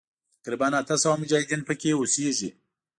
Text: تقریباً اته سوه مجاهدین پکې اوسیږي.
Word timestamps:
تقریباً 0.43 0.67
اته 0.81 0.95
سوه 1.03 1.15
مجاهدین 1.21 1.61
پکې 1.67 1.89
اوسیږي. 1.99 2.49